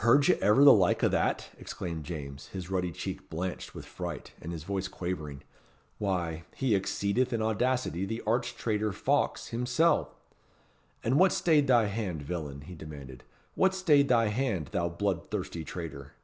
"Heard 0.00 0.28
ye 0.28 0.34
ever 0.36 0.64
the 0.64 0.72
like 0.72 1.04
o' 1.04 1.08
that?" 1.08 1.50
exclaimed 1.58 2.04
James, 2.04 2.46
his 2.46 2.70
ruddy 2.70 2.90
cheek 2.90 3.28
blanched 3.28 3.74
with 3.74 3.84
fright, 3.84 4.32
and 4.40 4.50
his 4.50 4.64
voice 4.64 4.88
quavering. 4.88 5.42
"Why, 5.98 6.44
he 6.56 6.74
exceedeth 6.74 7.34
in 7.34 7.42
audacity 7.42 8.06
the 8.06 8.22
arch 8.26 8.56
traitor 8.56 8.92
Fawkes 8.92 9.48
himsel'. 9.48 10.10
And 11.04 11.18
what 11.18 11.32
stayed 11.34 11.66
thy 11.66 11.84
hand, 11.84 12.22
villain?" 12.22 12.62
he 12.62 12.74
demanded, 12.74 13.24
"what 13.56 13.74
stayed 13.74 14.08
thy 14.08 14.28
hand, 14.28 14.68
thou 14.68 14.88
blood 14.88 15.30
thirsty 15.30 15.64
traitor?" 15.64 16.14